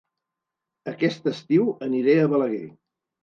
Aquest 0.91 1.29
estiu 1.33 1.69
aniré 1.89 2.17
a 2.23 2.27
Balaguer 2.35 2.65